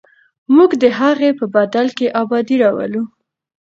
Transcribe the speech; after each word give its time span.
موږ 0.55 0.71
به 0.75 0.79
د 0.83 0.85
هغې 0.99 1.29
په 1.39 1.45
بدل 1.55 1.87
کې 1.97 2.07
ابادي 2.21 2.55
راولو. 2.63 3.01